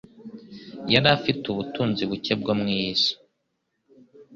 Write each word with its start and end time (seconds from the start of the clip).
Yari 0.93 1.07
afite 1.17 1.43
ubutunzi 1.47 2.01
buke 2.09 2.33
bwo 2.41 2.53
mu 2.59 2.65
iyi 2.75 2.93
si. 3.01 3.13